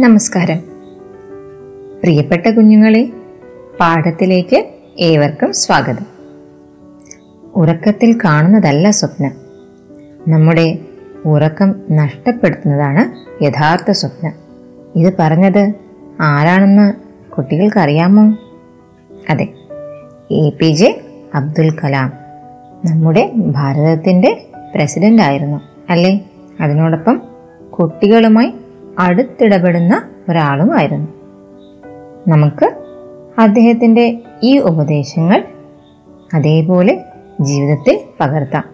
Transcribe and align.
നമസ്കാരം. 0.00 0.58
പ്രിയപ്പെട്ട 2.02 2.48
കുഞ്ഞുങ്ങളെ 2.48 3.12
പാഠത്തിലേക്ക് 3.80 4.66
ഏവർക്കും 4.98 5.52
സ്വാഗതം. 5.52 6.06
ഉറക്കത്തിൽ 7.54 8.18
കാണുന്നതല്ല 8.24 8.90
സ്വപ്നം. 8.90 9.30
നമ്മുടെ 10.28 10.78
ഉറക്കം 11.24 11.74
നഷ്ടപ്പെടുത്തുന്നതാണ് 11.90 13.12
യഥാർത്ഥ 13.44 13.90
സ്വപ്നം. 13.90 14.32
ഇത് 14.96 15.14
പറഞ്ഞത് 15.18 15.72
ആരാണെന്ന് 16.20 16.92
കുട്ടികൾക്കറിയാമോ? 17.34 18.36
അതെ 19.30 19.48
A 20.30 20.50
P 20.50 20.72
J 20.72 21.00
Abdul 21.34 21.70
Kalam 21.70 22.12
നമ്മുടെ 22.84 23.32
ഭാരതത്തിന്റെ 23.34 24.46
പ്രസിഡന്റ് 24.74 25.22
ആയിരുന്നു 25.22 25.60
അല്ലേ? 25.90 26.30
അതിനോടൊപ്പം 26.60 27.22
കുട്ടികളുമായി 27.70 28.54
അടുത്തിടപെടുന്ന 28.98 30.02
ഒരാളുമായിരുന്നു. 30.28 31.08
നമുക്ക് 32.28 32.72
അദ്ദേഹത്തിന്റെ 33.38 34.18
ഈ 34.42 34.58
ഉപദേശങ്ങൾ 34.58 35.44
അതേപോലെ 36.34 37.04
ജീവിതത്തിൽ 37.40 38.00
പകർത്താം. 38.20 38.64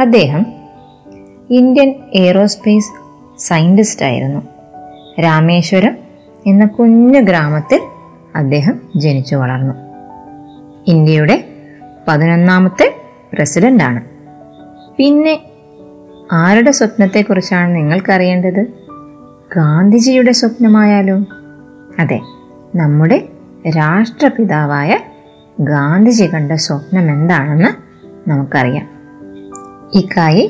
അദ്ദേഹം 0.00 0.46
ഇന്ത്യൻ 1.50 1.94
എയ്റോസ്പേസ് 2.14 2.92
സയന്റിസ്റ്റ് 3.38 4.06
ആയിരുന്നു. 4.06 4.40
രാമേശ്വരം 5.20 5.96
എന്ന 6.46 6.66
കുഞ്ഞു 6.66 7.20
ഗ്രാമത്തിൽ 7.20 7.80
അദ്ദേഹം 8.36 8.80
ജനിച്ചു 8.96 9.36
വളർന്നു. 9.36 9.74
ഇന്ത്യയുടെ 10.86 11.44
പതിനൊന്നാമത്തെ 12.08 12.94
പ്രസിഡന്റാണ് 13.32 14.04
പിന്നെ 14.96 15.40
ആരുടെ 16.32 16.70
സ്വപ്നത്തെക്കുറിച്ചാണ് 16.70 17.76
നിങ്ങൾക്കറിയേണ്ടത്? 17.76 18.79
ഗാന്ധിജിയുടെ 19.51 20.33
സ്വപ്നമായാലോ 20.33 21.17
അതെ 21.99 22.19
നമ്മുടെ 22.75 23.17
രാഷ്ട്രപിതാവായ 23.77 24.91
ഗാന്ധിജി 25.57 26.25
കണ്ട 26.27 26.51
സ്വപ്നം 26.59 27.05
എന്താണെന്ന് 27.11 27.71
നമുക്കറിയാം 28.29 28.87
ഇക്കായി 29.93 30.43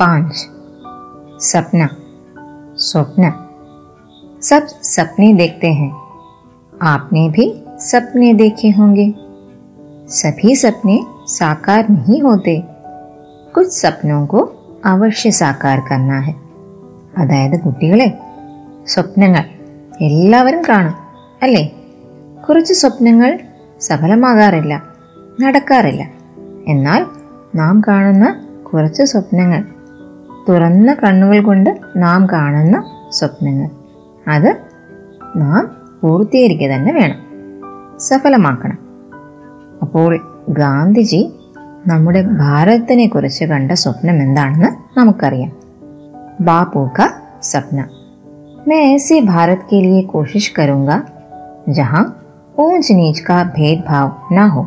പാഞ്ച് 0.00 0.44
സപ്ന 1.50 1.82
സ്വപ്ന 2.82 3.26
സബ് 4.42 4.74
സപ്നെ 4.86 5.28
देखते 5.34 5.68
हैं 5.72 5.92
आपने 6.86 7.22
भी 7.28 7.44
सपने 7.82 8.28
देखे 8.34 8.70
होंगे 8.70 9.06
सभी 10.12 10.54
सपने 10.56 10.96
साकार 11.28 11.88
नहीं 11.90 12.20
होते 12.22 12.56
कुछ 13.54 13.68
सपनों 13.74 14.24
को 14.26 14.40
അവശ്യ 14.86 15.30
സാക്കാർ 15.30 15.78
കർണ 15.80 16.12
ഹെ 16.20 16.32
അതായത് 17.18 17.56
കുട്ടികളെ 17.58 18.06
സ്വപ്നങ്ങൾ 18.87 19.43
എല്ലാവരും 20.01 20.61
കാണും 20.69 20.93
അല്ലേ? 21.43 21.71
കുറച്ച് 22.49 22.73
സ്വപ്നങ്ങൾ 22.73 23.39
സഫലമാകാറില്ല 23.81 24.83
നടക്കാറില്ല. 25.41 26.07
എന്നാൽ 26.67 27.05
നാം 27.55 27.81
കാണുന്ന 27.87 28.45
കുറച്ച് 28.73 29.03
സ്വപ്നങ്ങൾ 29.03 29.63
തുറന്ന 30.49 30.93
കണ്ണുകൾ 30.93 31.41
കൊണ്ട് 31.41 31.79
നാം 31.97 32.27
കാണുന്ന 32.31 32.83
സ്വപ്നങ്ങൾ 33.09 33.69
അത് 34.27 34.57
നാം 35.35 35.89
പൂർത്തീകരിക്കുക 36.03 36.67
തന്നെ 36.67 36.93
വേണം 36.93 37.19
സഫലമാക്കണം. 37.99 38.77
അപ്പോൾ 39.81 40.19
ഗാന്ധിജി 40.49 41.33
നമ്മുടെ 41.87 42.21
ഭാരതത്തിനെക്കുറിച്ച് 42.21 43.45
കണ്ട 43.45 43.71
സ്വപ്നം 43.71 44.15
എന്താണെന്ന് 44.15 44.99
നമുക്കറിയാം. 44.99 45.51
ബാപൂക്ക 46.39 47.01
സ്വപ്നം. 47.41 48.00
मैं 48.68 48.82
ऐसे 48.94 49.20
भारत 49.20 49.66
के 49.70 49.80
लिए 49.82 50.02
कोशिश 50.02 50.48
करूंगा 50.48 51.02
जहां 51.68 52.04
ऊंच 52.58 52.90
नीच 52.92 53.20
का 53.20 53.42
भेदभाव 53.56 54.28
ना 54.32 54.46
हो 54.46 54.66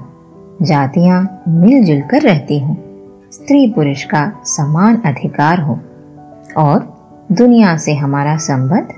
जातियां 0.62 1.24
मिलजुल 1.60 2.02
कर 2.02 2.22
रहती 2.22 2.60
हों 2.60 2.76
स्त्री 3.32 3.68
पुरुष 3.74 4.04
का 4.04 4.22
समान 4.46 5.02
अधिकार 5.06 5.62
हो 5.62 5.80
और 6.58 6.80
दुनिया 7.32 7.76
से 7.78 7.94
हमारा 7.96 8.38
संबंध 8.38 8.94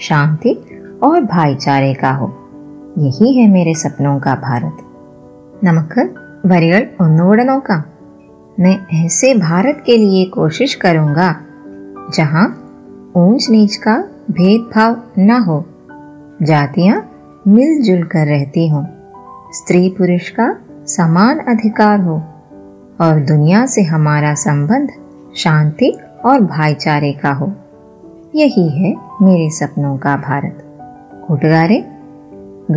शांति 0.00 0.54
और 1.02 1.20
भाईचारे 1.24 1.92
का 1.94 2.10
हो 2.10 2.32
यही 2.98 3.34
है 3.36 3.48
मेरे 3.48 3.74
सपनों 3.74 4.18
का 4.20 4.34
भारत 4.34 4.78
നമുക്ക് 5.64 6.02
വരികൾ 6.50 6.82
ഒന്നുകൂടെ 7.04 7.44
നോക്കാം 7.50 7.82
मैं 8.58 8.76
ऐसे 9.04 9.28
भारत 9.34 9.76
के 9.86 9.96
लिए 9.96 10.24
कोशिश 10.30 10.74
करूंगा 10.74 11.28
जहां 12.16 12.46
ऊंच 13.16 13.42
नीच 13.50 13.76
का 13.76 13.94
भेदभाव 14.30 14.96
न 15.20 15.42
हो 15.46 15.58
जातियां 16.42 17.00
मिलजुल 17.48 18.02
कर 18.06 18.26
रहती 18.26 18.66
हों 18.68 18.84
स्त्री 19.52 19.88
पुरुष 19.98 20.28
का 20.30 20.48
समान 20.88 21.38
अधिकार 21.48 22.00
हो 22.00 22.16
और 23.00 23.20
दुनिया 23.26 23.64
से 23.66 23.82
हमारा 23.84 24.34
संबंध 24.40 24.88
शांति 25.36 25.90
और 26.24 26.40
भाईचारे 26.48 27.12
का 27.22 27.32
हो 27.32 27.52
यही 28.34 28.68
है 28.78 28.94
मेरे 29.22 29.48
सपनों 29.58 29.96
का 29.98 30.16
भारत 30.28 30.58
കൂട്ടുകാരെ 31.26 31.78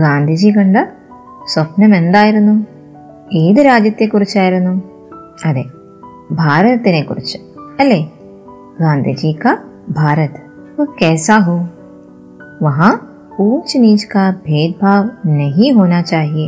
ഗാന്ധിജി 0.02 0.50
കണ്ട 0.58 0.78
സ്വപ്നം 1.52 1.92
എന്തായിരുന്നു 2.00 2.56
ഏത് 3.42 3.60
രാജ്യത്തെക്കുറിച്ചായിരുന്നു 3.68 4.74
അതെ 5.48 5.64
ഭാരതത്തിനെ 6.40 7.02
കുറിച്ച് 7.02 7.40
അല്ലേ 7.80 8.02
ഗാന്ധിജി 8.84 9.32
का 9.44 9.54
भारत 9.92 10.36
वो 10.80 10.86
कैसा 11.00 11.36
हो 11.38 11.56
वहाँ 12.62 12.92
ऊंच 13.40 13.76
नीच 13.78 14.04
का 14.04 14.32
भेदभाव 14.46 15.10
नहीं 15.30 15.72
होना 15.72 16.02
चाहिए 16.02 16.46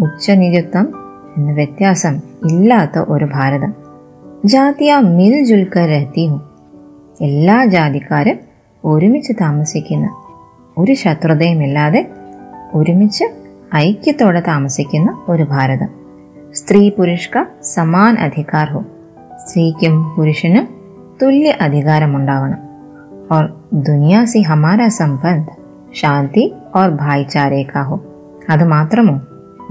ഉച്ച 0.00 0.30
നിജത്വം 0.30 0.86
എന്ന 1.36 1.52
വ്യത്യാസം 1.52 2.14
ഇല്ലാത്ത 2.44 2.98
ഒരു 3.08 3.24
ഭാരതം 3.24 3.72
ജാതിയ 4.44 4.96
മിൽ 4.98 5.44
ജുൽക്കർ 5.44 5.86
രഹത്തിയും 5.88 6.36
എല്ലാ 7.20 7.64
ജാതിക്കാരും 7.64 8.38
ഒരുമിച്ച് 8.84 9.32
താമസിക്കുന്ന 9.40 10.08
ഒരു 10.78 10.94
ശത്രുതയുമില്ലാതെ 10.94 12.02
ഒരുമിച്ച് 12.74 13.26
ഐക്യത്തോടെ 13.76 14.40
താമസിക്കുന്ന 14.40 15.10
ഒരു 15.28 15.42
ഭാരതം 15.42 15.90
സ്ത്രീ 16.54 16.90
പുരുഷ്ക 16.90 17.38
സമാൻ 17.62 18.14
അധികാർ 18.16 18.68
ഹോ 18.72 18.82
സ്ത്രീക്കും 19.38 19.96
പുരുഷനും 20.16 20.68
തുല്യ 21.22 21.50
അധികാരമുണ്ടാവണം 21.60 22.60
और 23.33 23.43
ദുനിയാസി 23.73 24.39
ഹമാര 24.39 24.87
സമ്പത്ത് 24.87 25.53
ശാന്തി 25.95 26.53
ഓർ 26.75 26.89
ഭായിചാരേക്കാഹോ 26.89 27.99
അത് 28.49 28.63
മാത്രമോ 28.63 29.21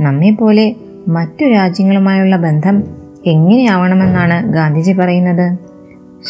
നമ്മെപ്പോലെ 0.01 0.77
മറ്റു 1.09 1.45
രാജ്യങ്ങളുമായുള്ള 1.45 2.37
ബന്ധം 2.37 2.85
എങ്ങനെയാവണമെന്നാണ് 3.27 4.53
ഗാന്ധിജി 4.53 4.93
പറയുന്നത്? 4.93 5.59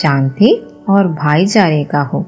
ശാന്തി 0.01 0.63
ഓർ 0.89 1.07
ഭായിചാരേക്കാഹോ 1.07 2.25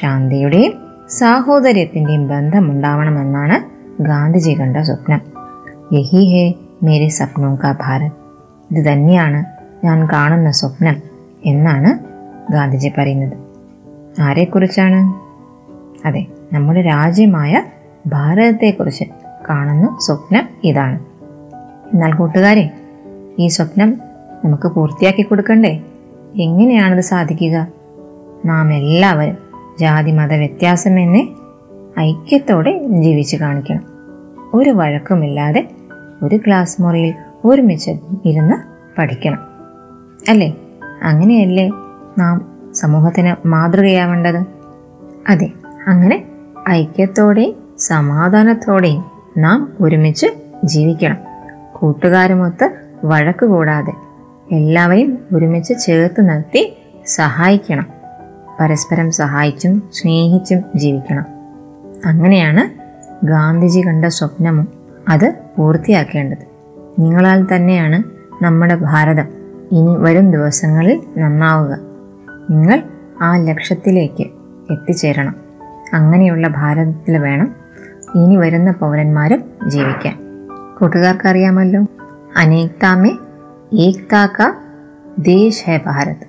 ശാന്തിയുടെയും 0.00 0.72
സാഹോദര്യത്തിന്റെയും 1.10 2.28
ബന്ധമുണ്ടാവണമെന്നാണ് 2.28 3.58
ഗാന്ധിജി 4.02 4.50
കണ്ട 4.60 4.76
സ്വപ്നം। 4.76 5.20
യഹി 5.92 6.24
ഹേ 6.24 6.54
മേരെ 6.82 7.08
സ്വപ്നവും 7.08 7.58
കാ 7.64 7.76
ഭാരത്। 7.80 8.12
ഇത് 8.70 8.92
തന്നെയാണ് 8.92 9.44
ഞാൻ 9.86 10.08
കാണുന്ന 10.12 10.50
സ്വപ്നം 10.50 10.96
എന്നാണ് 11.44 11.98
ഗാന്ധിജി 12.52 12.92
പറയുന്നത്। 12.98 13.49
ആരെക്കുറിച്ചാണ്? 14.20 15.30
അതെ 16.06 16.26
നമ്മുടെ 16.52 16.82
രാജ്യമായ 16.82 17.62
ഭാരതത്തെക്കുറിച്ച് 18.06 19.04
കാണുന്ന 19.50 19.96
സ്വപ്നം 20.00 20.48
ഇതാണ്. 20.64 20.98
എന്നാൽ 21.92 22.12
കൂട്ടുകാരെ 22.12 22.70
ഈ 23.38 23.48
സ്വപ്നം 23.48 24.00
നമുക്ക് 24.44 24.68
പൂർത്തിയാക്കി 24.68 25.22
കൊടുക്കണ്ടേ? 25.22 25.82
എങ്ങനെയാണത് 26.40 27.00
സാധിക്കുക? 27.00 27.66
നാം 28.44 28.74
എല്ലാവരും 28.74 29.36
ജാതി 29.80 30.10
മത 30.10 30.32
വ്യത്യാസമെന്നേ 30.32 31.28
ഐക്യത്തോടെ 32.00 32.86
ജീവിച്ചു 32.88 33.36
കാണിക്കണം. 33.36 33.82
ഒരു 34.54 34.70
വഴക്കുമില്ലാതെ 34.70 35.70
ഒരു 36.22 36.40
ക്ലാസ് 36.46 36.82
മുറിയിൽ 36.82 37.14
ഒരുമിച്ച് 37.44 37.90
ഇരുന്ന് 38.24 38.54
പഠിക്കണം. 38.98 39.38
അല്ലേ? 40.28 40.56
അങ്ങനെയല്ലേ 41.02 41.68
നാം 42.18 42.49
സമൂഹത്തിന് 42.74 43.48
മാതൃകയാവേണ്ടത്? 43.48 44.44
അതെ 45.28 45.50
അങ്ങനെ 45.86 46.24
ഐക്യത്തോടെയും 46.70 47.54
സമാധാനത്തോടെയും 47.78 49.04
നാം 49.38 49.72
ഒരുമിച്ച് 49.80 50.26
ജീവിക്കണം. 50.64 51.16
കൂട്ടുകാരുമൊത്ത് 51.72 52.70
വഴക്ക് 53.04 53.46
കൂടാതെ 53.46 53.92
എല്ലാവരെയും 54.54 55.18
ഒരുമിച്ച് 55.34 55.74
ചേർത്ത് 55.86 56.28
നിർത്തി 56.28 56.76
സഹായിക്കണം. 57.06 57.86
പരസ്പരം 58.60 59.10
സഹായിച്ചും 59.10 59.82
സ്നേഹിച്ചും 59.94 60.64
ജീവിക്കണം. 60.76 61.24
അങ്ങനെയാണ് 62.04 62.80
ഗാന്ധിജി 63.26 63.80
കണ്ട 63.86 64.04
സ്വപ്നവും 64.04 64.68
അത് 65.08 65.34
പൂർത്തിയാക്കേണ്ടത്. 65.58 66.50
നിങ്ങളാൽ 67.00 67.46
തന്നെയാണ് 67.56 68.02
നമ്മുടെ 68.44 68.74
ഭാരതം. 68.74 69.26
ഇനി 69.72 69.96
വരും 69.96 70.30
ദിവസങ്ങളിൽ 70.30 71.02
നന്നാവുക. 71.18 71.89
നിങ്ങൾ 72.50 72.82
ആ 73.22 73.36
ലക്ഷ്യത്തിലേക്ക് 73.36 74.22
എത്തിച്ചേരണം. 74.72 75.34
അങ്ങനെയുള്ള 75.92 76.48
ഭാരതത്തിൽ 76.48 77.18
വേണം 77.18 77.54
ഇനി 78.14 78.36
വരുന്ന 78.36 78.70
പൗരന്മാരും 78.70 79.44
ജീവിക്കാൻ. 79.66 80.18
കൂട്ടുകാർക്കറിയാമല്ലോ? 80.80 81.86
അനേക്താമേ 82.36 83.10
ഏക്താക്ക 83.72 84.52
ദേശ് 85.18 85.64
ഹെ 85.64 85.80
ഭാരത്. 85.86 86.26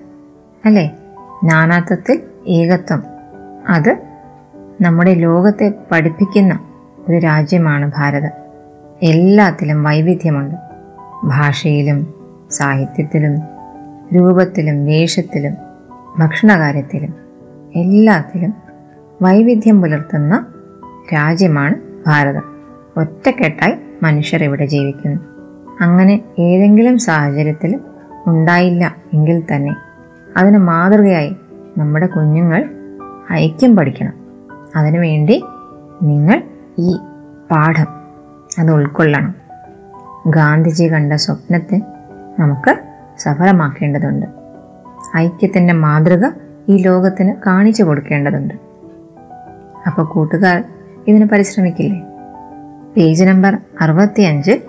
അല്ലേ? 0.65 0.97
നാനാത്വത്തിൽ 1.43 2.21
ഏകത്വം. 2.47 3.03
അത് 3.69 3.97
നമ്മുടെ 4.81 5.13
ലോകത്തെ 5.13 5.73
പഠിപ്പിക്കുന്ന 5.91 6.59
ഒരു 7.09 7.17
രാജ്യമാണ് 7.17 7.91
ഭാരതം. 7.97 8.31
എല്ലാത്തിലും 9.03 9.83
വൈവിധ്യമുണ്ട്. 9.83 10.55
ഭാഷയിലും 11.23 12.13
സാഹിത്യത്തിലും 12.51 13.39
രൂപത്തിലും 14.15 14.85
വേഷത്തിലും. 14.85 15.70
ഭക്ഷണകാര്യത്തിലും 16.19 17.13
എല്ലാത്തിലും 17.75 18.53
വൈവിധ്യം 19.21 19.81
പുലർത്തുന്ന 19.81 20.45
രാജ്യമാണ് 21.13 21.75
ഭാരതം. 22.07 22.43
ഒറ്റക്കെട്ടായി 22.97 23.75
മനുഷ്യർ 24.03 24.43
ഇവിടെ 24.43 24.65
ജീവിക്കുന്നു. 24.65 25.19
അങ്ങനെ 25.81 26.21
ഏതെങ്കിലും 26.39 26.97
സാഹചര്യത്തിൽ 26.97 27.79
ഉണ്ടായില്ല 28.27 28.95
എങ്കിൽ 29.13 29.43
തന്നെ 29.55 29.75
അതിന് 30.37 30.57
മാതൃകയായി 30.57 31.35
നമ്മുടെ 31.77 32.05
കുഞ്ഞുങ്ങൾ 32.05 32.69
ഐക്യം 33.31 33.75
പഠിക്കണം. 33.75 34.13
അതിനുവേണ്ടി 34.75 35.43
നിങ്ങൾ 36.03 36.43
ഈ 36.79 36.97
പാഠം 37.51 37.87
അത് 38.59 38.71
ഉൾക്കൊള്ളണം. 38.71 39.35
ഗാന്ധിജി 40.27 40.93
കണ്ട 40.93 41.13
സ്വപ്നത്തെ 41.13 41.81
നമുക്ക് 42.39 42.79
സഫലമാക്കേണ്ടതുണ്ട്. 43.19 44.40
ഐക്യത്തിന്റെ 45.17 45.73
മാതൃക 45.73 46.25
ഈ 46.69 46.77
ലോകത്തിന് 46.77 47.35
കാണിച്ചു 47.47 47.83
കൊടുക്കേണ്ടതുണ്ട്. 47.83 48.53
അപ്പോൾ 49.87 50.05
കൂട്ടുകാർ 50.05 50.63
ഇതിന് 51.07 51.25
പരിശ്രമിക്കില്ലേ? 51.25 52.01
പേജ് 52.97 53.23
നമ്പർ 53.23 53.57
അറുപത്തിയഞ്ചിൽ 53.81 54.61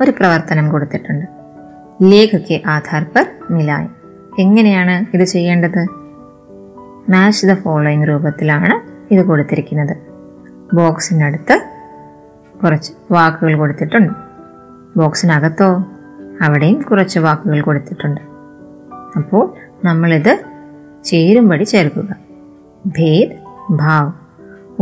ഒരു 0.00 0.10
പ്രവർത്തനം 0.10 0.70
കൊടുത്തിട്ടുണ്ട്. 0.70 1.26
ലേഖയ്ക്ക് 2.02 2.68
ആധാർ 2.68 3.06
പർ 3.16 3.26
മിലായ്. 3.50 3.88
എങ്ങനെയാണ് 4.38 5.16
ഇത് 5.16 5.24
ചെയ്യേണ്ടത്? 5.24 5.86
മാച്ച് 7.10 7.46
ദ 7.46 7.54
ഫോളോയിങ് 7.54 8.08
രൂപത്തിലാണ് 8.08 8.94
ഇത് 9.14 9.26
കൊടുത്തിരിക്കുന്നത്. 9.26 9.96
ബോക്സിനടുത്ത് 10.74 11.66
കുറച്ച് 12.62 12.92
വാക്കുകൾ 13.10 13.56
കൊടുത്തിട്ടുണ്ട്. 13.56 14.12
ബോക്സിനകത്തോ 14.96 15.84
അവിടെയും 16.42 16.82
കുറച്ച് 16.82 17.18
വാക്കുകൾ 17.18 17.60
കൊടുത്തിട്ടുണ്ട്. 17.60 18.33
അപ്പോൾ 19.16 19.54
നമ്മളിത് 19.84 20.38
ചേരുംപടി 21.04 21.64
ചേർക്കുക. 21.64 22.16
ഭേദ് 22.86 23.30
ഭാവ് 23.70 24.12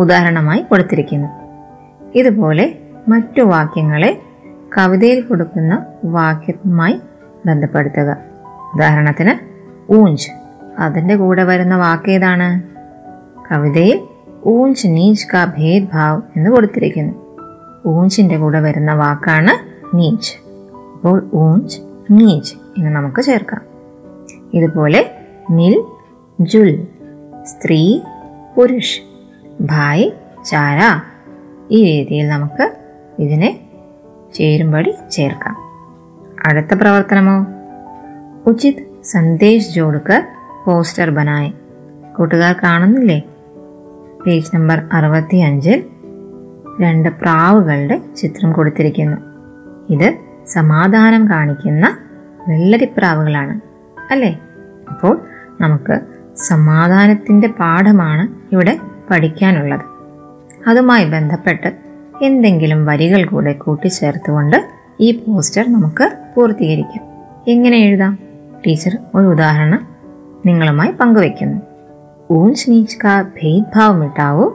ഉദാഹരണമായി 0.00 0.60
കൊടുത്തിരിക്കുന്നു. 0.60 1.28
ഇതുപോലെ 2.14 2.78
മറ്റു 3.08 3.42
വാക്യങ്ങളെ 3.42 4.22
കവിതയിൽ 4.78 5.20
കൊടുക്കുന്ന 5.20 5.86
വാക്യവുമായി 6.04 7.00
ബന്ധപ്പെടുത്തുക. 7.46 8.16
ഉദാഹരണത്തിന് 8.74 9.52
ഊഞ്ച്. 9.92 10.30
അതിന്റെ 10.78 11.16
കൂടെ 11.16 11.44
വരുന്ന 11.44 11.76
വാക്ക് 11.76 12.10
ഏതാണ്? 12.10 12.62
കവിതയിൽ 13.52 14.00
ഊഞ്ച് 14.46 14.86
നീച്ച് 14.86 15.26
കാ 15.34 15.44
ഭേദ് 15.44 15.88
ഭാവ് 15.92 16.22
എന്ന് 16.36 16.50
കൊടുത്തിരിക്കുന്നു. 16.50 17.12
ഊഞ്ചിന്റെ 17.88 18.36
കൂടെ 18.38 18.60
വരുന്ന 18.60 18.94
വാക്കാണ് 18.94 19.52
നീച്ച് 19.96 20.34
അപ്പോൾ 20.94 21.30
ഊഞ്ച് 21.34 21.80
നീച്ച് 22.10 22.54
എന്ന് 22.78 22.90
നമുക്ക് 22.90 23.22
ചേർക്കാം. 23.22 23.71
ഇതുപോലെ 24.54 25.18
മിൽ 25.50 25.84
ജുൽ 26.40 26.86
സ്ത്രീ 27.42 28.00
പുരുഷ് 28.56 29.00
ഭായ് 29.60 30.10
ചാര 30.44 30.80
ഈ 31.70 31.84
രീതിയിൽ 31.84 32.28
നമുക്ക് 32.28 32.72
ഇതിനെ 33.18 33.60
ചേരുംപടി 34.34 34.94
ചേർക്കാം. 35.10 35.56
അടുത്ത 36.46 36.74
പ്രവർത്തനമോ? 36.74 37.46
ഉചിത് 38.46 39.02
സന്ദേശ് 39.02 39.74
ജോഡുക്ക് 39.74 40.22
പോസ്റ്റർ 40.66 41.10
ബനായ്. 41.10 41.52
കൂട്ടുകാർ 42.18 42.54
കാണുന്നില്ലേ? 42.62 43.22
പേജ് 44.26 44.56
നമ്പർ 44.56 44.82
അറുപത്തി 44.92 45.36
അഞ്ചിൽ 45.36 45.84
രണ്ട് 46.80 47.08
പ്രാവുകളുടെ 47.08 48.00
ചിത്രം 48.16 48.52
കൊടുത്തിരിക്കുന്നു. 48.52 49.16
ഇത് 49.92 50.14
സമാധാനം 50.46 51.28
കാണിക്കുന്ന 51.28 51.98
വെള്ളരിപ്രാവുകളാണ്. 52.48 53.71
അല്ലേ? 54.12 54.38
അപ്പോൾ 54.90 55.20
നമുക്ക് 55.60 56.00
സമാധാനത്തിന്റെ 56.36 57.48
പാഠമാണ് 57.48 58.54
ഇവിടെ 58.54 58.78
പഠിക്കാനുള്ളത്. 59.10 59.80
അതുമായി 60.66 61.04
ബന്ധപ്പെട്ട് 61.04 61.72
എന്തെങ്കിലും 62.22 62.86
വരികൾ 62.86 63.24
കൂടെ 63.24 63.52
കൂട്ടിച്ചേർത്തുകൊണ്ട് 63.52 64.68
ഈ 65.00 65.24
പോസ്റ്റർ 65.28 65.72
നമുക്ക് 65.72 66.10
പൂർത്തീകരിക്കാം. 66.36 67.04
എങ്ങനെ 67.48 67.76
എഴുതാം? 67.76 68.18
ടീച്ചർ 68.66 68.98
ഒരു 69.14 69.26
ഉദാഹരണം 69.26 69.88
നിങ്ങളുമായി 70.46 70.90
പങ്കുവെക്കുന്നു 70.90 71.62
ഊഞ്ച് 72.30 72.70
നീച്ച് 72.70 72.98
കാ 73.04 73.22
ഭേദ്ഭാവ് 73.22 73.96
മിട്ടാവൂ. 73.96 74.50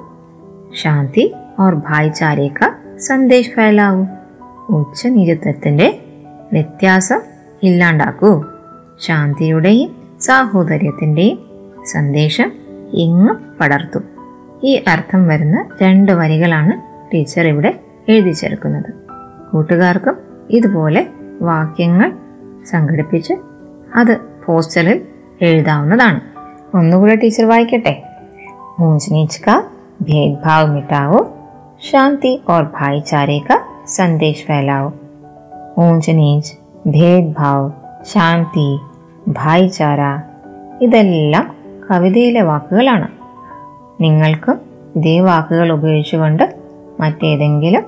ശാന്തി 0.75 1.33
ഓർ 1.59 1.75
ഭായിചാരെ 1.75 2.47
കാ 2.47 2.73
സന്ദേശ് 2.97 3.51
ഫൈലാവൂ 3.51 4.05
ഉച്ച 4.69 5.07
നീചത്വത്തിന്റെ 5.07 5.99
വ്യത്യാസം 6.53 7.19
ഇല്ലാണ്ടാക്കൂ. 7.63 8.45
ശാന്തിയുടെയും 9.00 9.90
സാഹോദര്യത്തിൻ്റെയും 10.20 11.38
സന്ദേശം 11.92 12.48
എങ്ങും 12.96 13.36
പടർത്തു 13.60 14.00
ഈ 14.62 14.72
അർത്ഥം 14.88 15.22
വരുന്ന 15.28 15.58
രണ്ട് 15.82 16.12
വരികളാണ് 16.12 16.74
ടീച്ചർ 17.12 17.46
ഇവിടെ 17.46 17.70
എഴുതി 18.08 18.32
ചേർക്കുന്നത് 18.32 18.90
കൂട്ടുകാർക്കും 19.50 20.16
ഇതുപോലെ 20.50 21.02
വാക്യങ്ങൾ 21.42 22.08
സംഘടിപ്പിച്ച് 22.66 23.34
അത് 23.96 24.14
പോസ്റ്ററിൽ 24.46 24.98
എഴുതാവുന്നതാണ് 25.40 26.20
ഒന്നുകൂടെ 26.74 27.16
ടീച്ചർ 27.16 27.46
വായിക്കട്ടെ 27.46 27.94
ऊंच 28.80 29.06
नीच 29.10 29.36
का 29.36 29.54
भेदभाव 30.02 30.72
मिटाओ 30.72 31.18
शांति 31.82 32.30
और 32.48 32.64
भाईचारे 32.72 33.38
का 33.40 33.56
संदेश 33.88 34.44
फैलाओ 34.46 34.86
ऊंच 35.80 36.08
नीच 36.12 36.46
ഭേദ്ഭാവ് 36.88 37.66
ശാന്തി 38.12 38.68
ഭായിചാര 39.27 39.99
ഇതെല്ലാം 40.81 41.55
കവിതയിലെ 41.91 42.41
വാക്കുകളാണ്. 42.41 43.07
നിങ്ങൾക്കും 44.03 44.59
ഇതേ 44.95 45.19
വാക്കുകൾ 45.19 45.71
ഉപയോഗിച്ചുകൊണ്ട് 45.71 46.55
മറ്റേതെങ്കിലും 46.99 47.83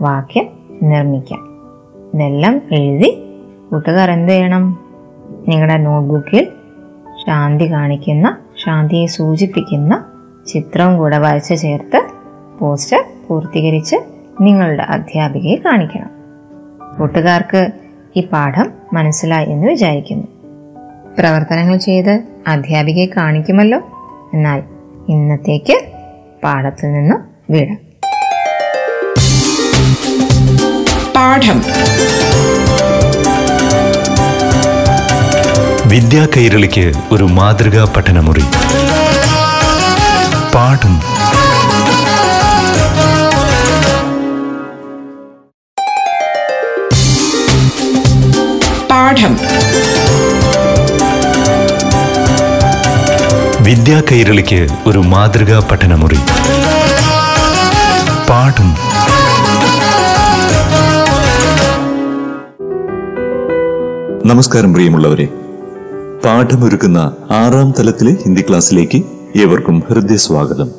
വാക്യം 0.00 0.48
നിർമ്മിക്കാം. 0.82 1.40
ഇതെല്ലാം 2.14 2.60
എഴുതി 2.72 3.22
കൂട്ടുകാർ 3.70 4.10
എന്ത് 4.10 4.32
ചെയ്യണം? 4.32 4.78
നിങ്ങളുടെ 5.48 5.76
നോട്ട്ബുക്കിൽ 5.76 6.48
ശാന്തി 7.26 7.72
കാണിക്കുന്ന 7.72 8.36
ശാന്തിയെ 8.64 9.06
സൂചിപ്പിക്കുന്ന 9.06 10.04
ചിത്രവും 10.46 10.98
കൂടെ 10.98 11.18
വരച്ച് 11.18 11.60
ചേർത്ത് 11.60 12.02
പോസ്റ്റർ 12.58 13.04
പൂർത്തീകരിച്ച് 13.28 13.96
നിങ്ങളുടെ 14.40 14.82
അധ്യാപികയെ 14.82 15.56
കാണിക്കണം. 15.56 16.10
കൂട്ടുകാർക്ക് 16.98 17.70
ഈ 18.16 18.26
പാഠം 18.26 18.70
മനസ്സിലായി 18.92 19.50
എന്ന് 19.50 19.66
വിചാരിക്കുന്നു. 19.68 20.26
പ്രവർത്തനങ്ങൾ 21.18 21.76
ചെയ്ത് 21.76 22.22
അധ്യാപികയെ 22.46 23.06
കാണിക്കുമല്ലോ. 23.06 23.80
എന്നാൽ 24.34 24.62
ഇന്നത്തേക്ക് 25.08 25.84
പാഠത്തിൽ 26.44 26.92
നിന്നും 26.92 27.24
വീട്. 27.50 27.78
പാഠം. 31.14 31.62
വിദ്യാ 35.88 36.28
കൈരളിക്ക് 36.36 36.92
ഒരു 37.10 37.24
മാതൃകാ 37.24 37.92
പഠനമുറി. 37.96 38.42
പാഠം 40.54 40.54
പാഠം 40.54 41.11
വിദ്യാ 53.72 54.02
കൈരളിക്ക് 54.12 54.66
ഒരു 54.86 54.98
മാതൃകാ 54.98 55.68
പഠനമുറി. 55.70 56.16
പാഠം. 58.30 58.70
നമസ്കാരം 64.28 64.72
പ്രിയമുള്ളവരെ. 64.72 65.28
പാഠമൊരുക്കുന്ന 66.24 67.12
ആറാം 67.30 67.74
തലത്തിലെ 67.78 68.10
ഹിന്ദി 68.10 68.44
ക്ലാസ്സിലേക്ക് 68.48 69.02
ഏവർക്കും 69.40 69.82
ഹൃദയസ്വാഗതം. 69.90 70.70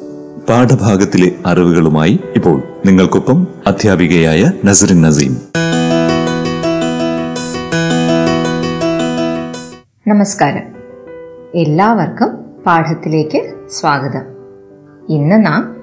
പാഠഭാഗത്തിലെ 0.49 1.31
അറിവുകളുമായി 1.45 2.19
ഇപ്പോൾ 2.35 2.63
നിങ്ങൾക്കൊപ്പം 2.85 3.47
അധ്യാപികയായ 3.67 4.51
നസറിൻ 4.65 5.01
നസീം. 5.01 5.41
നമസ്കാരം. 10.07 10.63
എല്ലാവർക്കും 11.55 12.42
പാഠത്തിലേക്ക് 12.65 13.53
സ്വാഗതം. 13.69 14.21
ഇന്ന് 15.09 15.45
നാം 15.45 15.75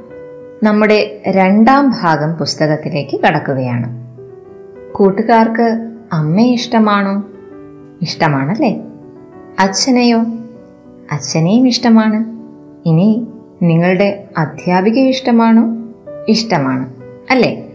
നമ്മുടെ 0.63 1.23
രണ്ടാം 1.29 1.95
ഭാഗം 2.03 2.33
പുസ്തകത്തിലേക്ക് 2.33 3.21
കടക്കുകയാണ്. 3.21 4.17
കൂട്ടുകാർക്ക് 4.93 5.93
അമ്മയെ 6.13 6.53
ഇഷ്ടമാണോ? 6.53 7.25
ഇഷ്ടമാണല്ലേ? 8.03 8.83
അച്ഛനെയോ? 9.59 10.19
അച്ഛനെയും 11.13 11.69
ഇഷ്ടമാണ്. 11.69 12.25
ഇനി 12.89 13.27
നിങ്ങളുടെ 13.63 14.29
അധ്യാപിക 14.39 14.99
ഇഷ്ടമാണോ? 14.99 15.77
ഇഷ്ടമാണ് 16.29 16.95
അല്ലേ? 17.31 17.73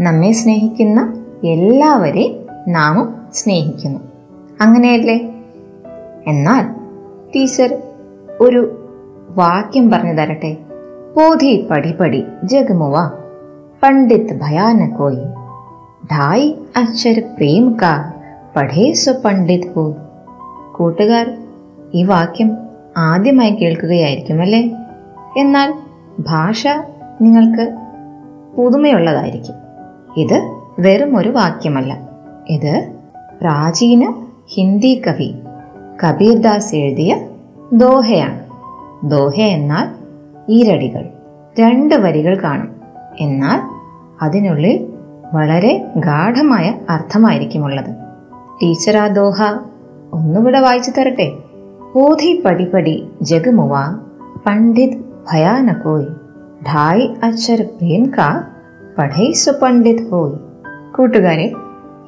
നമ്മെ 0.00 0.32
സ്നേഹിക്കുന്ന 0.32 1.24
എല്ലാവരെയും 1.44 2.46
നാമും 2.68 3.14
സ്നേഹിക്കുന്നു. 3.34 4.00
അങ്ങനെയല്ലേ? 4.60 5.44
എന്നാൽ 6.26 6.66
ടീച്ചർ 7.36 7.78
ഒരു 8.40 8.88
വാക്യം 9.30 9.90
പറഞ്ഞു 9.90 10.12
തരട്ടെ. 10.12 10.56
പോധി 11.16 11.66
പടി 11.70 11.92
പടി 11.92 12.24
ജഗമുവ. 12.44 13.10
പണ്ഡിത് 13.82 14.40
ഭയാനകോയി 14.40 15.18
ढाई 16.04 16.54
അക്ഷര 16.76 17.18
പ്രേം 17.18 17.76
കാ 17.82 18.12
പഠേ 18.56 18.92
സോ 18.92 19.12
പണ്ഡിത് 19.24 19.74
ഹോ. 19.74 19.94
കൂട്ടുകാർ 20.76 21.38
ഈ 21.94 22.02
വാക്യം 22.02 22.58
ആദ്യമായി 22.96 23.50
കേൾക്കുകയായിരിക്കും 23.50 24.40
അല്ലേ? 24.40 24.70
എന്നാൽ 25.36 25.74
ഭാഷ 26.20 26.66
നിങ്ങൾക്ക് 27.20 27.76
പുതുമയുള്ളതായിരിക്കും. 28.56 29.54
ഇത് 30.16 30.52
വെറും 30.78 31.16
ഒരു 31.16 31.28
വാക്യമല്ല. 31.28 32.08
ഇത് 32.48 32.92
പ്രാചീന 33.40 34.14
ഹിന്ദി 34.48 35.02
കവി 35.06 35.34
കബീർദാസ് 36.04 36.74
എഴുതിയ 36.74 37.28
ദോഹയാണ്. 37.72 38.40
ദോഹ 39.10 39.40
എന്നാൽ 39.40 39.88
ഈരടികൾ. 40.48 41.08
രണ്ട് 41.60 41.94
വരികൾ 41.94 42.42
കാണും. 42.42 42.68
എന്നാൽ 43.20 43.60
അതിനുള്ളിൽ 44.22 44.92
വളരെ 45.34 45.84
ഗാഠമായ 45.96 46.74
അർത്ഥമായിരിക്കുമുള്ളത്. 46.90 47.90
ടീച്ചർ 48.62 48.96
ആ 48.96 49.06
ദോഹ 49.06 49.42
ഒന്നുകൂടെ 50.12 50.60
വായിച്ചു 50.60 50.90
തരട്ടെ. 50.90 51.32
ഓധി 51.96 52.42
പടിപടി 52.44 53.08
ജഗമുവ 53.22 53.76
പണ്ഡിത് 54.46 54.98
ഭയാനകോയ്. 55.32 56.06
ഢായ് 56.64 57.08
അച്ചർ 57.22 57.62
പ്രേം 57.62 58.10
കാ 58.18 58.44
പഠൈ 58.98 59.32
സുപണ്ഡിത് 59.32 60.10
ഹോയ്. 60.10 60.32
കൂട്ടുകാരെ 60.96 61.52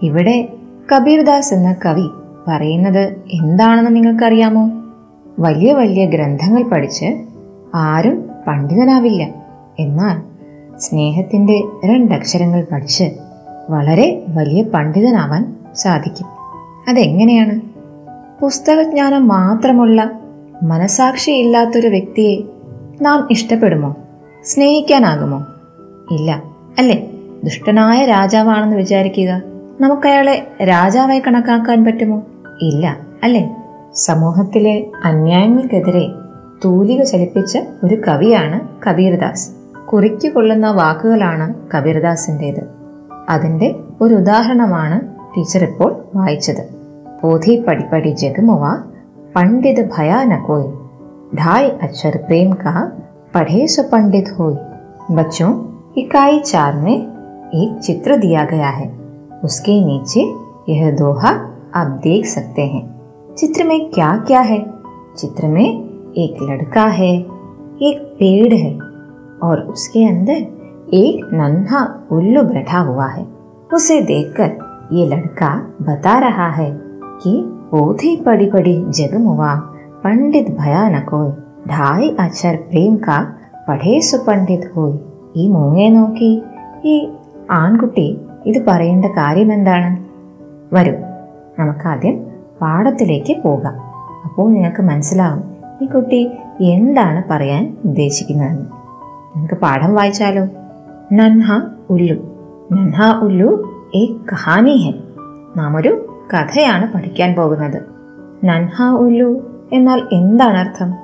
ഇവിടെ 0.02 0.48
കബീർദാസ് 0.96 1.54
എന്ന 1.54 1.76
കവി 1.86 2.08
പറയുന്നത് 2.48 3.16
എന്താണെന്ന് 3.30 3.96
നിങ്ങൾക്കറിയാമോ? 3.96 4.79
വലിയ 5.40 5.72
വലിയ 5.72 6.06
ഗ്രന്ഥങ്ങൾ 6.06 6.62
പഠിച്ച് 6.62 7.16
ആരും 7.74 8.30
പണ്ഡിതനാവില്ല. 8.46 9.28
എന്നാൽ 9.78 10.22
സ്നേഹത്തിന്റെ 10.78 11.62
രണ്ടക്ഷരങ്ങൾ 11.84 12.66
പഠിച്ച് 12.72 13.10
വളരെ 13.70 14.22
വലിയ 14.28 14.62
പണ്ഡിതനാവാൻ 14.62 15.56
സാധിക്കും. 15.74 16.26
അതെങ്ങനെയാണ്? 16.88 17.60
പുസ്തകജ്ഞാനം 18.40 19.28
മാത്രമുള്ള 19.28 20.10
മനസാക്ഷിയില്ലാത്തൊരു 20.62 21.88
വ്യക്തിയെ 21.88 22.40
നാം 23.02 23.28
ഇഷ്ടപ്പെടുമോ? 23.30 23.96
സ്നേഹിക്കാനാകുമോ? 24.44 25.44
ഇല്ല. 26.10 26.42
അല്ലേ? 26.78 27.10
ദുഷ്ടനായ 27.44 28.04
രാജാവാണെന്ന് 28.04 28.76
വിചാരിക്കുക. 28.76 29.42
നമുക്കയാളെ 29.80 30.46
രാജാവായി 30.62 31.20
കണക്കാക്കാൻ 31.20 31.84
പറ്റുമോ? 31.84 32.22
ഇല്ല. 32.62 32.96
അല്ലേ? 33.22 33.56
സമൂഹത്തിലെ 33.97 34.75
അന്യായങ്ങൾക്കെതിരെ 35.03 36.05
തൂലിക 36.63 37.01
ചലിപ്പിച്ച 37.03 37.53
ഒരു 37.83 37.95
കവിയാണ് 38.07 38.59
കബീർദാസ് 38.85 39.47
കുറിക്കു 39.87 40.29
കൊള്ളുന്ന 40.29 40.67
വാക്കുകളാണ് 40.71 41.47
കബീർദാസിൻ്റെത് 41.75 42.63
അതിൻ്റെ 43.29 43.69
ഒരു 44.01 44.13
ഉദാഹരണമാണ് 44.13 44.97
ടീച്ചർ 45.35 45.63
ഇപ്പോൾ 45.63 45.91
വായിച്ചത് 46.15 46.63
പോധി 47.21 47.53
പടിപടി 47.67 48.11
ജഗമുവ 48.13 48.65
പണ്ഡിത് 49.35 49.83
ഭയാനകോയ് 49.97 50.71
ढाई 51.35 51.69
अक्षर 51.81 52.17
प्रेम 52.17 52.51
का 52.53 52.71
पढ़े 53.33 53.67
सो 53.67 53.83
पंडित 53.83 54.27
होय 54.29 54.53
बच्चों 55.11 55.49
इकाई 55.97 56.39
चार 56.41 56.75
में 56.75 56.93
एक 56.93 57.79
चित्र 57.83 58.17
दिया 58.17 58.43
गया 58.45 58.69
है 58.69 58.87
उसके 59.43 59.73
नीचे 59.85 60.21
यह 60.69 60.91
दोहा 60.97 61.31
आप 61.75 61.87
देख 62.03 62.25
सकते 62.27 62.61
हैं 62.65 62.83
चित्र 63.39 63.63
में 63.63 63.89
क्या 63.89 64.15
क्या 64.27 64.41
है 64.41 64.59
चित्र 65.17 65.47
में 65.47 65.65
एक 66.17 66.41
लड़का 66.41 66.85
है 66.99 67.13
एक 67.81 68.01
पेड़ 68.19 68.53
है 68.53 68.73
और 69.43 69.61
उसके 69.67 70.05
अंदर 70.05 70.95
एक 70.95 71.29
नन्हा 71.33 71.81
उल्लू 72.11 72.43
बैठा 72.43 72.79
हुआ 72.79 73.07
है 73.07 73.25
उसे 73.73 74.01
देखकर 74.01 74.57
ये 74.93 75.05
लड़का 75.05 75.53
बता 75.81 76.17
रहा 76.19 76.49
है 76.49 76.71
कि 77.23 77.41
पोथी 77.71 78.15
पड़ी 78.25 78.49
पड़ी 78.51 78.75
जगमुआ 78.91 79.53
पंडित 80.03 80.49
भयानकोय 80.59 81.31
ढाई 81.67 82.09
अक्षर 82.19 82.55
प्रेम 82.69 82.95
का 82.97 83.17
പഠേ 83.67 83.93
സുപണ്ഡിത് 84.09 84.67
ഹോയ് 84.73 84.97
ഈ 85.35 85.43
മൂങ്ങയെ 85.53 85.87
നോക്കി 85.89 86.31
ഈ 86.85 86.95
ആൺകുട്ടി 87.59 88.07
ഇത് 88.45 88.59
പറയേണ്ട 88.67 89.05
കാര്യം 89.17 89.49
എന്താണ് 89.51 89.89
വരൂ 90.75 90.93
നമുക്കാദ്യം 91.59 92.15
പാഠത്തിലേക്ക് 92.62 93.42
പോകാം. 93.42 93.74
അപ്പോൾ 94.24 94.52
നിങ്ങൾക്ക് 94.52 94.82
മനസ്സിലാവും 94.82 95.44
ഈ 95.82 95.86
കുട്ടി 95.86 96.30
എന്താണ് 96.60 97.22
പറയാൻ 97.30 97.76
ഉദ്ദേശിക്കുന്നതെന്ന്? 97.84 98.62
നിങ്ങൾക്ക് 98.62 99.54
പാഠം 99.54 99.94
വായിച്ചാലോ? 99.94 100.48
നൻഹ 101.12 101.60
ഉല്ലു 101.90 102.14
നൻഹ 102.72 103.24
ഉല്ലു 103.24 103.72
ഏക് 103.94 104.16
കഹാനി 104.32 104.70
ഹെ 104.70 104.94
നാം 105.56 105.76
ഒരു 105.76 106.06
കഥയാണ് 106.34 106.92
പഠിക്കാൻ 106.92 107.34
പോകുന്നത്. 107.34 107.82
നൻഹ 108.44 108.82
ഉല്ലു 108.82 109.40
എന്നാൽ 109.72 110.02
എന്താണ് 110.12 110.56
അർത്ഥം? 110.56 110.94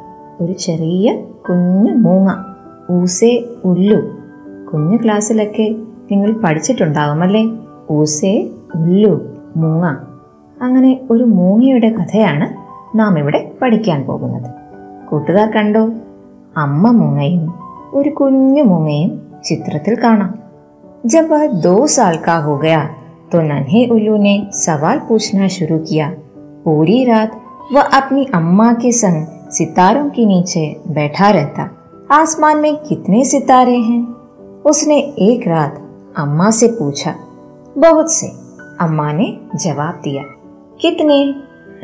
ഒരു 0.41 0.53
ചെറിയ 0.53 1.23
കുഞ്ഞു 1.49 1.93
മൂങ്ങ 1.93 2.45
ഊസേ 2.91 3.45
ഉല്ലു. 3.65 4.11
കുഞ്ഞു 4.73 4.97
ക്ലാസ്സിലൊക്കെ 4.97 5.77
നിങ്ങൾ 6.11 6.33
പഠിച്ചിട്ടുണ്ടാവുമല്ലേ? 6.33 7.59
ഊസേ 7.91 8.51
ഉല്ലു 8.75 9.35
മൂങ്ങ. 9.57 9.97
അങ്ങനെ 10.58 10.92
ഒരു 11.10 11.26
മൂങ്ങയുടെ 11.38 11.90
കഥയാണ് 11.90 12.48
നാം 13.00 13.14
ഇവിടെ 13.22 13.40
പഠിക്കാൻ 13.62 14.00
പോകുന്നത് 14.08 14.50
കൂട്ടുകാർ 15.10 15.48
കണ്ടോ 15.58 15.84
അമ്മ 16.58 16.92
മൂങ്ങയും 16.92 17.46
ഒരു 17.94 18.12
കുഞ്ഞു 18.20 18.64
മൂങ്ങയും 18.64 19.12
ചിത്രത്തിൽ 19.50 19.96
കാണാം 20.06 20.32
जब 21.04 21.30
वह 21.30 21.44
दो 21.62 21.76
साल 21.88 22.16
का 22.18 22.36
हो 22.38 22.58
गया 22.58 22.82
तो 23.32 23.42
नन्हे 23.42 23.86
उल्लू 23.88 24.18
ने 24.18 24.34
सवाल 24.56 25.00
पूछना 25.00 25.48
शुरू 25.48 25.78
किया 25.80 26.10
पूरी 26.66 27.04
रात 27.04 27.32
वह 27.72 27.82
अपनी 27.94 28.26
अम्मा 28.34 28.72
के 28.74 28.92
संग 28.92 29.26
सितारों 29.50 30.10
के 30.10 30.26
नीचे 30.26 30.64
बैठा 30.90 31.30
रहता 31.30 31.64
आसमान 32.12 32.58
में 32.58 32.76
कितने 32.84 33.24
सितारे 33.26 33.78
हैं 33.80 34.02
उसने 34.64 34.98
एक 35.22 35.48
रात 35.48 35.82
अम्मा 36.18 36.50
से 36.52 36.68
पूछा 36.74 37.16
बहुत 37.78 38.12
से 38.12 38.28
अम्मा 38.82 39.12
ने 39.12 39.28
जवाब 39.58 40.02
दिया 40.04 40.24
कितने? 40.81 41.25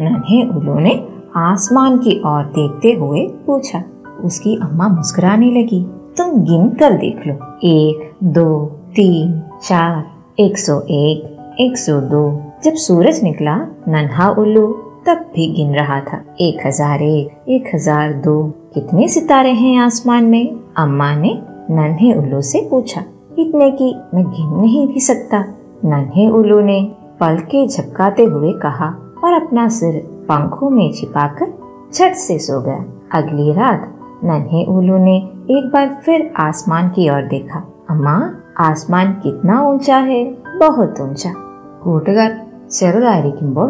नन्हे 0.01 0.43
उल्लू 0.49 0.79
ने 0.79 0.93
आसमान 1.37 1.99
की 1.99 2.19
ओर 2.27 2.45
देखते 2.45 2.93
हुए 2.93 3.27
पूछा। 3.47 3.83
उसकी 4.25 4.55
अम्मा 4.57 4.89
मुस्कुराने 4.89 5.51
लगी। 5.51 5.83
तुम 6.17 6.41
गिन 6.41 6.69
कर 6.71 6.93
देख 6.93 7.27
लो। 7.27 7.35
एक, 7.65 8.11
दो, 8.25 8.65
तीन, 8.97 9.43
चार, 9.65 10.05
एक 10.41 10.59
सौ 10.59 10.81
एक 10.81 11.57
एक 11.61 11.77
सौ 11.79 12.01
दो। 12.01 12.25
जब 12.65 12.75
सूरज 12.75 13.23
निकला, 13.23 13.57
नन्हा 13.89 14.29
उल्लू, 14.31 14.67
तब 15.07 15.25
भी 15.35 15.47
गिन 15.53 15.75
रहा 15.75 16.01
था। 16.01 16.23
एक 16.41 16.67
हज़ार 16.67 17.03
एक 17.03 17.49
एक 17.49 17.75
हज़ार 17.75 18.13
दो। 18.13 18.43
कितने 18.75 19.09
सितारे 19.09 19.51
हैं 19.51 19.77
आसमान 19.79 20.25
में? 20.25 20.59
अम्मा 20.77 21.15
ने 21.17 21.39
नन्हे 21.71 22.13
उल्लू 22.15 22.41
से 22.41 22.67
पूछा। 22.71 23.05
इतने 23.39 23.71
की 23.71 23.95
मैं 24.15 24.25
गिन 24.25 24.49
नहीं 24.61 24.87
भी 24.89 25.01
सकता। 25.01 25.45
नन्हे 25.85 26.29
उल्लू 26.29 26.61
ने 26.61 26.81
पल 27.22 27.38
के 27.52 27.68
झपकाते 27.68 28.24
हुए 28.34 28.52
कहा 28.64 28.90
और 29.24 29.34
अपना 29.34 29.68
सिर 29.78 30.00
पंखों 30.30 30.70
में 30.70 30.92
छिपाकर 30.94 31.54
झट 31.94 32.16
से 32.18 32.38
सो 32.40 32.60
गया 32.62 32.84
अगली 33.14 33.52
रात 33.54 33.94
नन्हे 34.24 34.66
उल्लू 34.70 34.98
ने 35.00 35.18
एक 35.52 35.72
बार 35.74 35.88
फिर 36.06 36.30
आसमान 36.40 36.90
की 36.90 37.10
ओर 37.10 37.24
देखा 37.28 37.64
अम्मा 37.90 38.18
ആസ്മാൻ 38.66 39.08
കിത്ന 39.24 39.50
ഊഞ്ചാ 39.62 39.98
ഹേ 40.08 40.20
ബഹുത് 40.62 41.02
ഊഞ്ച 41.04 41.24
കൂട്ടുകാർ 41.84 42.32
ചെറുതായിരിക്കുമ്പോൾ 42.78 43.70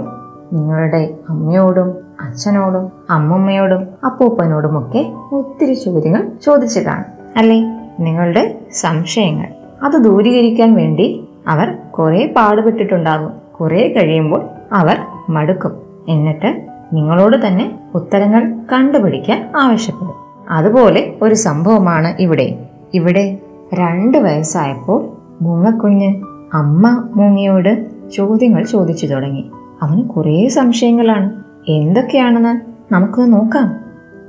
നിങ്ങളുടെ 0.53 1.01
അമ്മയോടും 1.29 1.89
അച്ഛനോടും 2.25 2.85
അമ്മമ്മയോടും 3.15 3.81
അപ്പൂപ്പനോടുമൊക്കെ 4.07 5.01
ഒത്തിരി 5.37 5.75
ചോദ്യങ്ങൾ 5.83 6.23
ചോദിച്ചു 6.45 6.81
കാണും 6.87 7.09
അല്ലേ 7.39 7.59
നിങ്ങളുടെ 8.05 8.43
സംശയങ്ങൾ 8.83 9.49
അത് 9.87 9.97
ദൂരീകരിക്കാൻ 10.07 10.71
വേണ്ടി 10.73 11.07
അവർ 11.47 11.67
കുറെ 11.97 12.23
പാടുപെട്ടിട്ടുണ്ടാകും 12.37 13.33
കുറെ 13.60 13.94
കഴിയുമ്പോൾ 13.96 14.44
അവർ 14.72 14.96
മടുക്കും. 15.28 15.72
എന്നിട്ട് 16.08 16.66
നിങ്ങളോട് 16.92 17.46
തന്നെ 17.46 17.78
ഉത്തരങ്ങൾ 17.94 18.58
കണ്ടുപിടിക്കാൻ 18.72 19.52
ആവശ്യപ്പെടും. 19.56 20.14
അതുപോലെ 20.50 21.14
ഒരു 21.22 21.34
സംഭവമാണ് 21.34 22.14
ഇവിടെ. 22.20 22.68
ഇവിടെ 22.94 23.38
രണ്ട് 23.74 24.18
വയസ്സായപ്പോൾ 24.18 25.16
മൂങ്ങക്കുഞ്ഞ് 25.44 26.22
അമ്മ 26.54 27.08
മൂങ്ങയോട് 27.14 27.86
ചോദ്യങ്ങൾ 28.10 28.64
ചോദിച്ചു 28.64 29.06
തുടങ്ങി. 29.06 29.50
അവന് 29.82 30.02
കുറേ 30.02 30.48
സംശയങ്ങളാണ്. 30.48 31.42
എന്തൊക്കെയാണെന്ന് 31.68 32.60
നമുക്ക് 32.94 33.32
നോക്കാം. 33.32 33.74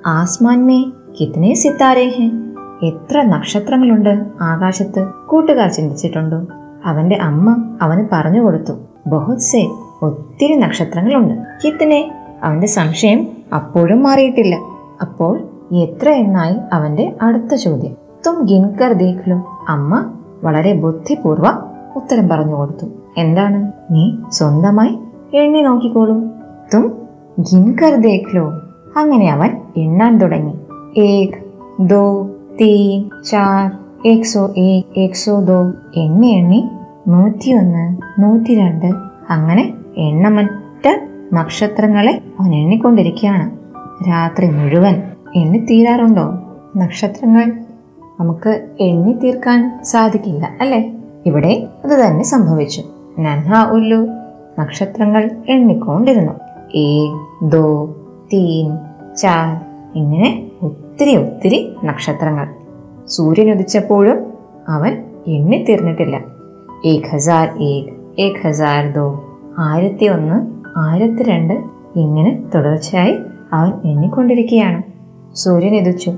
ആസ്മാൻമേ 0.05 0.83
കിത്തനെ 1.21 1.53
സിത്താരേ 1.53 2.09
ഹെ 2.09 2.31
എത്ര 2.87 3.21
നക്ഷത്രങ്ങളുണ്ട് 3.21 4.25
ആകാശത്ത്? 4.41 5.07
കൂട്ടുകാർ 5.27 5.69
ചിന്തിച്ചിട്ടുണ്ടോ? 5.69 6.45
അവന്റെ 6.85 7.15
അമ്മ 7.15 7.77
അവന് 7.81 8.07
പറഞ്ഞു 8.13 8.41
കൊടുത്തു. 8.41 8.73
ബഹുത് 9.07 9.37
സേ 9.37 9.71
ഒത്തിരി 10.01 10.53
നക്ഷത്രങ്ങളുണ്ട്. 10.55 11.33
കിത്തിനെ 11.65 12.11
അവന്റെ 12.43 12.67
സംശയം 12.67 13.27
അപ്പോഴും 13.55 14.03
മാറിയിട്ടില്ല. 14.03 14.55
അപ്പോൾ 15.01 15.39
എത്ര 15.73 16.09
എന്നായി 16.09 16.55
അവന്റെ 16.73 17.15
അടുത്ത 17.21 17.55
ചോദ്യം. 17.55 17.95
തും 18.27 18.45
ഗിൻകർ 18.45 18.93
ദേഖ്ലോ 18.93 19.65
അമ്മ 19.69 20.13
വളരെ 20.43 20.73
ബുദ്ധിപൂർവം 20.73 21.59
ഉത്തരം 21.95 22.29
പറഞ്ഞു 22.29 22.55
കൊടുത്തു. 22.55 22.85
എന്താണ്? 23.17 23.71
നീ 23.91 24.11
സ്വന്തമായി 24.31 24.99
എണ്ണി 25.37 25.59
നോക്കിക്കോളൂ. 25.59 26.15
തും 26.73 26.97
ഗിൻകർ 27.39 27.95
ദേഖ്ലോ. 27.95 28.47
അങ്ങനെ 28.97 29.31
അവൻ 29.31 29.49
എണ്ണാൻ 29.77 30.17
തുടങ്ങി. 30.17 30.53
ഏക് 30.99 31.43
ദോ 31.79 32.29
തീൻ 32.61 33.09
ചാർ 33.29 33.71
എക്സോ 34.05 34.53
ഏക് 34.57 34.99
ഏക്സോ 34.99 35.39
ദോ 35.39 35.71
എണ്ണി 35.95 36.27
എണ്ണി 36.27 36.69
നൂറ്റിയൊന്ന് 37.07 37.97
നൂറ്റി 38.21 38.55
രണ്ട് 38.55 38.85
അങ്ങനെ 39.29 39.73
എണ്ണമറ്റ 39.97 40.87
നക്ഷത്രങ്ങളെ 41.33 42.21
അവൻ 42.39 42.55
എണ്ണിക്കൊണ്ടിരിക്കുകയാണ്. 42.55 43.51
രാത്രി 44.09 44.49
മുഴുവൻ 44.49 45.01
എണ്ണി 45.35 45.57
തീരാറുണ്ടോ? 45.57 46.23
നക്ഷത്രങ്ങൾ 46.77 47.53
നമുക്ക് 48.19 48.67
എണ്ണി 48.79 49.13
തീർക്കാൻ 49.13 49.83
സാധിക്കില്ല 49.83 50.49
അല്ലേ? 50.61 50.93
ഇവിടെ 51.25 51.67
അത് 51.83 51.91
തന്നെ 51.91 52.23
സംഭവിച്ചു. 52.23 52.83
നൻഹ 53.19 53.71
ഉല്ലു 53.71 54.07
നക്ഷത്രങ്ങൾ 54.59 55.31
എണ്ണിക്കൊണ്ടിരുന്നു. 55.49 56.33
ഏ 56.77 57.11
ദോ 57.43 57.95
തീൻ 58.33 58.77
ചാർ 59.15 59.61
ഇങ്ങനെ 59.95 60.51
ഒത്തിരി 60.61 61.15
ഒത്തിരി 61.15 61.75
നക്ഷത്രങ്ങൾ. 61.85 62.47
സൂര്യൻ 63.07 63.51
ഉദിച്ചപ്പോഴും 63.51 64.33
അവൻ 64.69 65.03
എണ്ണി 65.27 65.65
ഏക് 66.85 67.15
ഹസാർ 67.15 67.49
ഏക് 67.61 67.93
ഏക് 68.19 68.47
ഹസാർ 68.47 68.93
ദോ 68.93 69.23
ആയിരത്തി 69.59 70.05
ഒന്ന് 70.05 70.51
ആയിരത്തി 70.77 71.23
രണ്ട് 71.23 71.53
ഇങ്ങനെ 71.95 72.43
തുടർച്ചയായി 72.55 73.17
അവൻ 73.53 73.71
എണ്ണിക്കൊണ്ടിരിക്കുകയാണ്. 73.85 74.81
സൂര്യൻ 75.35 75.75
എതിച്ചു. 75.75 76.13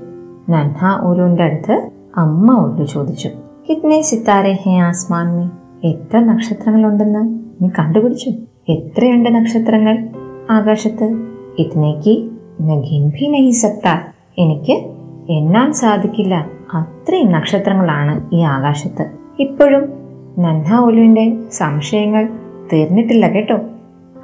നൻഹ 0.50 1.06
ഉലുവിന്റെ 1.06 1.44
അടുത്ത് 1.44 1.90
അമ്മ 2.18 2.52
ഉല്ലു 2.52 2.86
ചോദിച്ചു 2.86 3.30
കിത്നെ 3.70 4.02
സിത്താരെ 4.02 4.60
ഹേ 4.62 4.78
ആസ്മാൻ 4.78 5.38
മേ? 5.38 5.50
എത്ര 5.90 6.20
നക്ഷത്രങ്ങളുണ്ടെന്ന് 6.20 7.40
നീ 7.64 7.70
കണ്ടുപിടിച്ചു? 7.80 8.32
എത്രയുണ്ട് 8.70 9.36
നക്ഷത്രങ്ങൾ 9.36 10.10
ആകാശത്ത്? 10.50 11.24
ഇതിനേക്ക് 11.60 12.30
നഗിൻ 12.62 13.10
ഭി 13.10 13.28
നഹി 13.28 13.52
സക്ത 13.52 14.00
എനിക്ക് 14.38 14.74
എണ്ണാൻ 15.32 15.74
സാധിക്കില്ല. 15.74 16.48
അത്രയും 16.74 17.32
നക്ഷത്രങ്ങളാണ് 17.32 18.36
ഈ 18.36 18.42
ആകാശത്ത്. 18.42 19.12
ഇപ്പോഴും 19.40 20.05
നൻഹ 20.40 20.76
ഒലുവിന്റെ 20.76 21.50
സംശയങ്ങൾ 21.52 22.30
തീർന്നിട്ടില്ല 22.74 23.28
കേട്ടോ. 23.28 23.60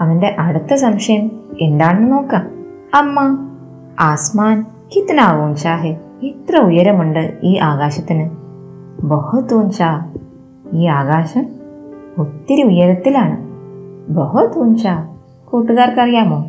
അവന്റെ 0.02 0.36
അടുത്ത 0.40 0.74
സംശയം 0.74 1.32
എന്താണെന്ന് 1.62 2.12
നോക്കാം. 2.12 2.48
അമ്മ 2.94 3.48
ആസ്മാൻ 4.00 4.66
കിത്തനാവും 4.96 5.56
ഷാഹെ 5.56 5.98
ഇത്ര 6.22 6.58
ഉയരമുണ്ട് 6.58 7.38
ഈ 7.44 7.58
ആകാശത്തിന്. 7.58 8.30
ബഹുതൂൻ 9.06 9.70
ഷാ 9.70 10.06
ഈ 10.74 10.86
ആകാശം 10.86 11.46
ഒത്തിരി 12.18 12.64
ഉയരത്തിലാണ്. 12.64 13.38
ബഹുതൂൻ 14.12 14.78
ചാ 14.78 15.08
കൂട്ടുകാർക്കറിയാമോ? 15.46 16.46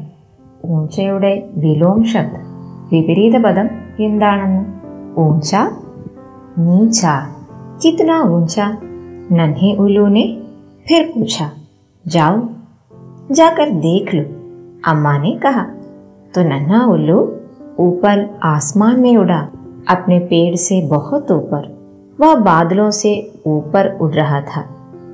ഊഞ്ചയുടെ 0.66 1.48
വിലോം 1.56 2.04
ശബ്ദ 2.04 2.36
വിപരീത 2.92 3.36
പദം 3.42 3.68
എന്താണെന്ന്? 4.00 4.64
ഊഞ്ച 5.20 5.56
നീച്ച 6.58 7.06
കിത്തന 7.84 8.28
ഊഞ്ച 8.28 8.60
नन्हे 9.30 9.74
उल्लू 9.76 10.06
ने 10.06 10.24
फिर 10.86 11.12
पूछा, 11.14 11.50
जाओ, 12.04 12.38
जाकर 13.30 13.70
देख 13.70 14.14
लो। 14.14 14.22
अम्मा 14.84 15.16
ने 15.18 15.32
कहा 15.36 15.62
तो 16.34 16.42
नन्हा 16.42 16.84
उल्लू 16.86 17.18
ऊपर 17.78 18.38
आसमान 18.42 19.00
में 19.00 19.16
उड़ा, 19.16 19.38
अपने 19.88 20.18
पेड़ 20.20 20.54
से 20.56 20.80
बहुत 20.88 21.30
ऊपर। 21.30 21.70
वह 22.20 22.34
बादलों 22.34 22.90
से 22.90 23.14
ऊपर 23.46 23.88
उड़ 23.98 24.12
रहा 24.12 24.40
था, 24.40 24.64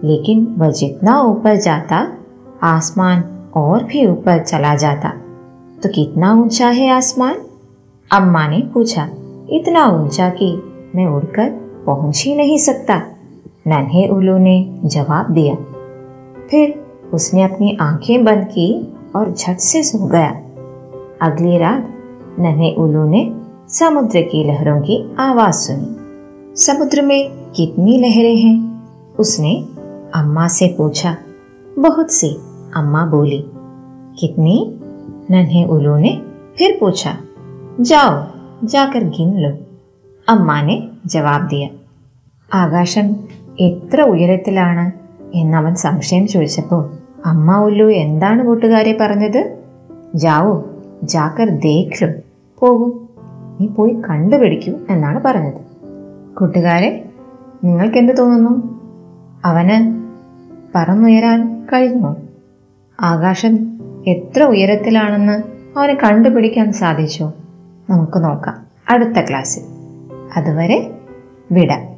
लेकिन 0.05 0.47
वह 0.59 0.71
जितना 0.71 1.21
ऊपर 1.23 1.57
जाता, 1.57 2.07
आसमान 2.63 3.23
और 3.57 3.85
भी 3.85 4.07
ऊपर 4.07 4.43
चला 4.43 4.75
जाता। 4.75 5.11
तो 5.83 5.89
कितना 5.89 6.33
ऊँचा 6.35 6.69
है 6.69 6.89
आसमान? 6.91 7.35
अम्मा 8.11 8.47
ने 8.49 8.63
पूछा, 8.75 9.09
इतना 9.51 9.87
ऊँचा 9.95 10.29
कि 10.31 10.53
मैं 10.95 11.07
उड़कर 11.07 11.51
पहुँच 11.87 12.23
ही 12.27 12.35
नहीं 12.35 12.59
सकता। 12.59 13.01
नन्हे 13.69 14.09
उल्लू 14.09 14.39
ने 14.39 14.81
जवाब 14.85 15.31
दिया। 15.31 15.55
फिर 16.51 16.87
उसने 17.15 17.43
अपनी 17.43 17.79
आँखें 17.81 18.25
बंद 18.25 18.45
की 18.45 18.97
और 19.17 19.33
झट 19.33 19.57
से 19.57 19.83
सो 19.83 20.07
गया। 20.07 20.31
अगली 21.23 21.59
रात 21.59 21.95
नन्हे 22.39 22.75
उल्लू 22.75 23.05
ने 23.05 23.35
समुद्र 23.69 24.23
की 24.23 24.45
लहरों 24.45 24.81
की 24.81 25.17
आवाज़ 25.19 25.55
सुनी। 25.55 25.97
समुद्र 26.57 27.03
में 27.03 27.31
कितनी 27.57 27.99
लहरें 27.99 28.37
हैं? 28.37 28.83
उसने 29.17 29.69
अम्मा 30.15 30.49
से 30.49 30.75
पूछा। 30.79 31.17
बहुत 31.79 32.11
सी, 32.11 32.29
अम्मा 32.77 33.07
बोली। 33.07 33.45
कितनी? 34.19 34.81
नन्हे 35.31 35.65
उल्लू 35.65 35.97
ने 35.97 36.23
फिर 36.59 36.77
पूछा। 36.81 37.17
जाओ, 37.81 38.27
जाकर 38.67 39.05
गिन 39.05 39.35
लो। 39.35 39.57
अम्मा 40.29 40.63
ने 40.63 40.89
जवाब 41.07 41.43
दिया। 41.43 41.69
आगाशन 42.65 43.17
എത്ര 43.61 44.03
ഉയരത്തിലാണ് 44.03 44.93
എന്നവൻ 45.35 45.75
സംശയം 45.75 46.29
ചോദിച്ചപ്പോൾ 46.29 46.91
അമ്മ 47.27 47.59
ഉല്ലു 47.59 47.85
എന്താണ് 47.85 48.47
കൂട്ടുകാരെ 48.47 48.97
പറഞ്ഞത്? 49.01 49.59
ജാവോ 50.15 50.65
ജാക്കർ 51.03 51.49
ദേഖ്ലു 51.49 52.09
പോകൂ 52.59 53.01
നീ 53.61 53.67
പോയി 53.67 53.93
കണ്ടുപിടിക്കൂ 54.11 54.73
എന്നാണ് 54.91 55.23
പറഞ്ഞത്. 55.25 55.61
കൂട്ടുകാരെ 56.37 57.09
നിങ്ങൾക്ക് 57.65 57.99
എന്ത് 57.99 58.19
തോന്നുന്നു? 58.19 58.81
അവന് 59.45 60.09
പറന്നുയരാൻ 60.75 61.67
കഴിഞ്ഞു. 61.73 62.17
ആകാശം 63.01 63.59
എത്ര 64.07 64.43
ഉയരത്തിലാണെന്ന് 64.43 65.43
അവനെ 65.79 65.95
കണ്ടുപിടിക്കാൻ 65.95 66.73
സാധിച്ചോ. 66.73 67.33
നമുക്ക് 67.91 68.25
നോക്കാം. 68.25 68.67
അടുത്ത 68.91 69.21
ക്ലാസ്സിൽ. 69.21 69.63
അതുവരെ 70.37 70.91
വിട. 71.53 71.98